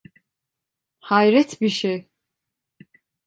[0.99, 2.09] Hayret bir şey!